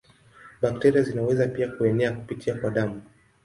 Bakteria 0.61 1.03
zinaweza 1.03 1.47
pia 1.47 1.67
kuenea 1.67 2.11
kupitia 2.11 2.55
kwa 2.55 2.69
damu. 2.69 3.01